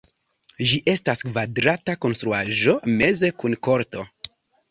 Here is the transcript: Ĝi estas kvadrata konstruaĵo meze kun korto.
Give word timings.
Ĝi 0.69 0.77
estas 0.93 1.21
kvadrata 1.25 1.95
konstruaĵo 2.05 2.75
meze 3.03 3.31
kun 3.43 3.59
korto. 3.69 4.07